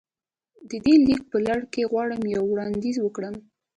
د 0.69 0.71
دې 0.85 0.95
ليک 1.05 1.21
په 1.31 1.37
لړ 1.45 1.59
کې 1.73 1.89
غواړم 1.91 2.21
يو 2.35 2.43
وړانديز 2.51 2.97
وکړم. 3.01 3.35